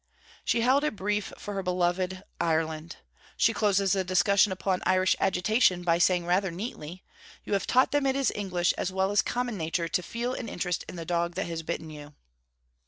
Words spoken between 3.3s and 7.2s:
She closes a discussion upon Irish agitation by saying rather neatly: